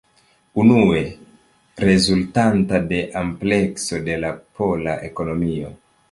Unue: 0.61 1.01
rezultanta 1.89 2.79
de 2.93 3.01
amplekso 3.23 3.99
de 4.07 4.15
la 4.23 4.31
pola 4.61 4.97
ekonomio. 5.11 5.71